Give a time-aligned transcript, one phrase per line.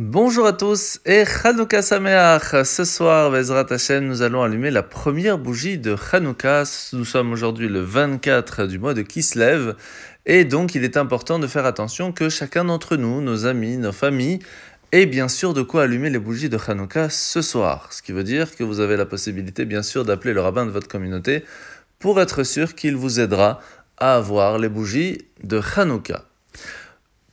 [0.00, 2.64] Bonjour à tous et Chanukah Sameach.
[2.64, 3.66] Ce soir, Bezrat
[4.00, 6.64] nous allons allumer la première bougie de Chanukah.
[6.94, 9.76] Nous sommes aujourd'hui le 24 du mois de Kislev
[10.26, 13.92] et donc il est important de faire attention que chacun d'entre nous, nos amis, nos
[13.92, 14.40] familles,
[14.90, 17.92] ait bien sûr de quoi allumer les bougies de Chanukah ce soir.
[17.92, 20.72] Ce qui veut dire que vous avez la possibilité bien sûr d'appeler le rabbin de
[20.72, 21.44] votre communauté
[22.00, 23.60] pour être sûr qu'il vous aidera
[23.98, 26.24] à avoir les bougies de Chanukah.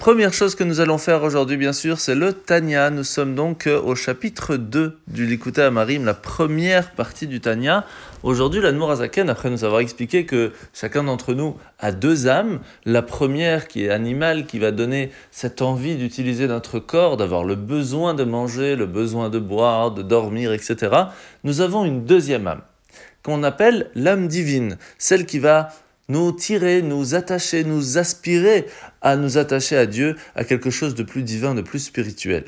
[0.02, 2.90] Première chose que nous allons faire aujourd'hui, bien sûr, c'est le Tanya.
[2.90, 7.86] Nous sommes donc euh, au chapitre 2 du Likuta Amarim, la première partie du Tanya.
[8.24, 13.04] Aujourd'hui, l'Admour Azaken, après nous avoir expliqué que chacun d'entre nous a deux âmes, la
[13.04, 18.16] première qui est animale, qui va donner cette envie d'utiliser notre corps, d'avoir le besoin
[18.16, 20.96] de manger, le besoin de boire, de dormir, etc.
[21.44, 22.62] Nous avons une deuxième âme,
[23.22, 25.70] qu'on appelle l'âme divine, celle qui va
[26.12, 28.66] nous tirer, nous attacher, nous aspirer
[29.02, 32.46] à nous attacher à Dieu, à quelque chose de plus divin, de plus spirituel.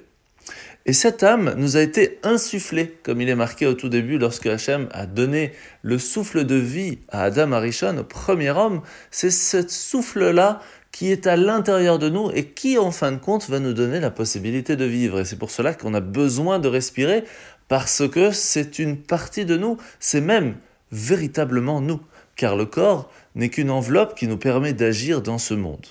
[0.85, 4.47] Et cette âme nous a été insufflée, comme il est marqué au tout début, lorsque
[4.47, 8.81] Hachem a donné le souffle de vie à Adam Arishon, au premier homme.
[9.09, 10.59] C'est ce souffle-là
[10.91, 14.01] qui est à l'intérieur de nous et qui, en fin de compte, va nous donner
[14.01, 15.21] la possibilité de vivre.
[15.21, 17.23] Et c'est pour cela qu'on a besoin de respirer,
[17.69, 20.55] parce que c'est une partie de nous, c'est même
[20.91, 22.01] véritablement nous
[22.35, 25.85] car le corps n'est qu'une enveloppe qui nous permet d'agir dans ce monde.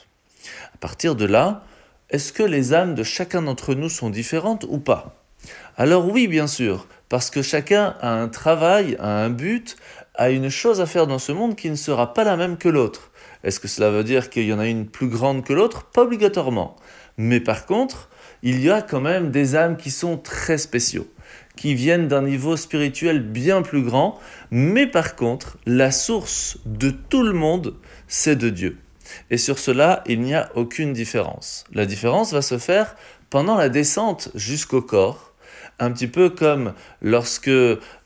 [0.74, 1.64] À partir de là,
[2.10, 5.16] est-ce que les âmes de chacun d'entre nous sont différentes ou pas?
[5.76, 9.76] Alors oui, bien sûr, parce que chacun a un travail, a un but,
[10.14, 12.68] a une chose à faire dans ce monde qui ne sera pas la même que
[12.68, 13.10] l'autre.
[13.44, 15.84] Est-ce que cela veut dire qu'il y en a une plus grande que l'autre?
[15.84, 16.76] Pas obligatoirement.
[17.16, 18.08] Mais par contre,
[18.42, 21.06] il y a quand même des âmes qui sont très spéciaux
[21.56, 24.18] qui viennent d'un niveau spirituel bien plus grand,
[24.50, 27.74] mais par contre, la source de tout le monde,
[28.08, 28.78] c'est de Dieu.
[29.30, 31.64] Et sur cela, il n'y a aucune différence.
[31.72, 32.96] La différence va se faire
[33.30, 35.32] pendant la descente jusqu'au corps,
[35.78, 37.50] un petit peu comme lorsque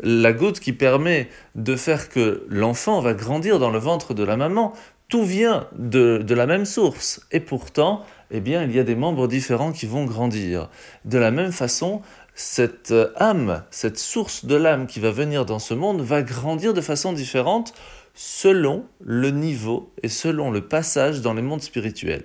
[0.00, 4.36] la goutte qui permet de faire que l'enfant va grandir dans le ventre de la
[4.36, 4.72] maman,
[5.08, 7.20] tout vient de, de, la même source.
[7.30, 10.68] Et pourtant, eh bien, il y a des membres différents qui vont grandir.
[11.04, 12.02] De la même façon,
[12.36, 16.74] cette euh, âme, cette source de l'âme qui va venir dans ce monde va grandir
[16.74, 17.72] de façon différente
[18.14, 22.24] selon le niveau et selon le passage dans les mondes spirituels.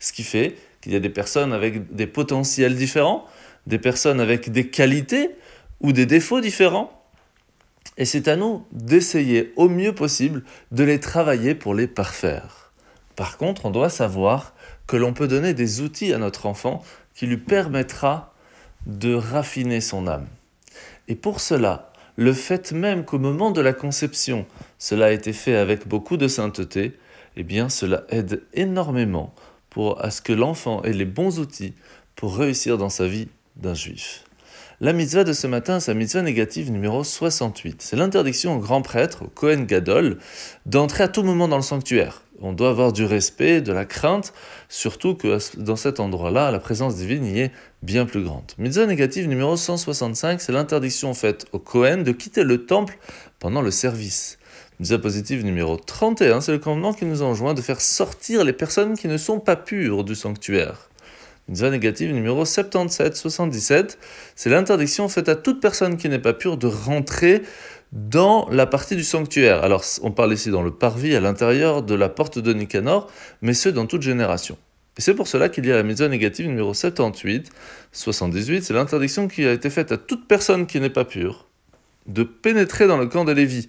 [0.00, 3.24] Ce qui fait qu'il y a des personnes avec des potentiels différents,
[3.68, 5.30] des personnes avec des qualités
[5.80, 7.04] ou des défauts différents.
[7.98, 10.42] Et c'est à nous d'essayer au mieux possible
[10.72, 12.72] de les travailler pour les parfaire.
[13.14, 14.54] Par contre, on doit savoir
[14.88, 16.82] que l'on peut donner des outils à notre enfant
[17.14, 18.34] qui lui permettra
[18.86, 20.26] de raffiner son âme.
[21.08, 24.46] Et pour cela, le fait même qu'au moment de la conception,
[24.78, 26.96] cela a été fait avec beaucoup de sainteté,
[27.36, 29.34] eh bien cela aide énormément
[29.68, 31.74] pour à ce que l'enfant ait les bons outils
[32.14, 34.24] pour réussir dans sa vie d'un juif.
[34.80, 37.80] La mitzvah de ce matin, c'est la mitzvah négative numéro 68.
[37.80, 40.18] C'est l'interdiction au grand prêtre, au Kohen Gadol,
[40.66, 42.22] d'entrer à tout moment dans le sanctuaire.
[42.42, 44.34] On doit avoir du respect, de la crainte,
[44.68, 47.52] surtout que dans cet endroit-là, la présence divine y est
[47.82, 48.52] bien plus grande.
[48.58, 52.98] Mitzvah négative numéro 165, c'est l'interdiction faite au Kohen de quitter le temple
[53.38, 54.38] pendant le service.
[54.78, 58.98] Mitzvah positive numéro 31, c'est le commandement qui nous enjoint de faire sortir les personnes
[58.98, 60.90] qui ne sont pas pures du sanctuaire.
[61.48, 63.96] Mitzvah négative numéro 77-77,
[64.34, 67.42] c'est l'interdiction faite à toute personne qui n'est pas pure de rentrer
[67.92, 69.62] dans la partie du sanctuaire.
[69.62, 73.08] Alors, on parle ici dans le parvis, à l'intérieur de la porte de Nicanor,
[73.42, 74.58] mais ce dans toute génération.
[74.98, 77.50] Et c'est pour cela qu'il y a la mitzvah négative numéro 78,
[77.92, 81.46] 78, c'est l'interdiction qui a été faite à toute personne qui n'est pas pure
[82.06, 83.68] de pénétrer dans le camp de Lévi.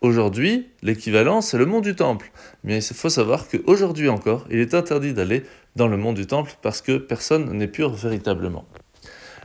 [0.00, 2.30] Aujourd'hui, l'équivalent, c'est le mont du temple.
[2.64, 5.44] Mais il faut savoir qu'aujourd'hui encore, il est interdit d'aller
[5.76, 8.64] dans le mont du temple parce que personne n'est pur véritablement.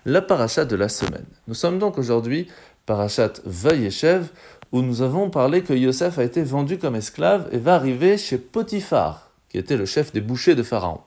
[0.05, 1.25] La paracha de la semaine.
[1.47, 2.47] Nous sommes donc aujourd'hui
[2.85, 4.27] parachat Vayeshev,
[4.71, 8.37] où nous avons parlé que Yosef a été vendu comme esclave et va arriver chez
[8.37, 11.01] Potiphar, qui était le chef des bouchers de Pharaon.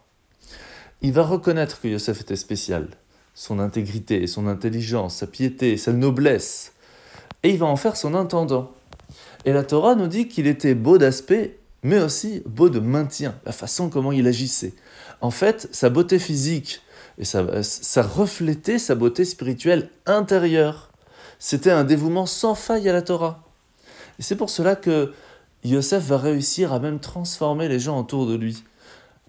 [1.03, 2.89] Il va reconnaître que Yosef était spécial,
[3.35, 6.73] son intégrité, son intelligence, sa piété, sa noblesse,
[7.43, 8.73] et il va en faire son intendant.
[9.45, 13.53] Et la Torah nous dit qu'il était beau d'aspect, mais aussi beau de maintien, la
[13.53, 14.75] façon comment il agissait.
[15.21, 16.81] En fait, sa beauté physique,
[17.19, 20.88] et ça reflétait sa beauté spirituelle intérieure.
[21.39, 23.43] C'était un dévouement sans faille à la Torah.
[24.19, 25.13] Et c'est pour cela que
[25.65, 28.65] Yosef va réussir à même transformer les gens autour de lui.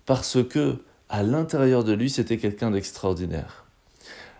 [0.05, 0.77] Parce que,
[1.09, 3.65] à l'intérieur de lui, c'était quelqu'un d'extraordinaire.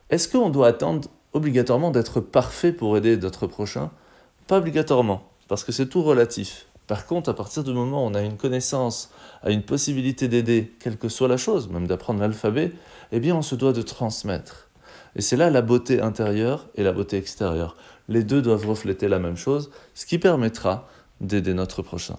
[0.10, 3.92] Est-ce qu'on doit attendre obligatoirement d'être parfait pour aider notre prochain
[4.48, 6.68] Pas obligatoirement parce que c'est tout relatif.
[6.88, 9.10] Par contre, à partir du moment où on a une connaissance,
[9.44, 12.72] a une possibilité d'aider, quelle que soit la chose, même d'apprendre l'alphabet,
[13.12, 14.69] eh bien on se doit de transmettre.
[15.16, 17.76] Et c'est là la beauté intérieure et la beauté extérieure.
[18.08, 20.88] Les deux doivent refléter la même chose, ce qui permettra
[21.22, 22.18] d'aider notre prochain.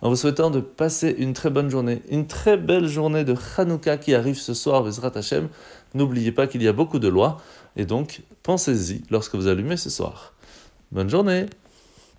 [0.00, 3.98] En vous souhaitant de passer une très bonne journée, une très belle journée de Hanouka
[3.98, 5.48] qui arrive ce soir, Vezrat Hashem,
[5.94, 7.40] n'oubliez pas qu'il y a beaucoup de lois,
[7.76, 10.34] et donc pensez-y lorsque vous allumez ce soir.
[10.90, 11.46] Bonne journée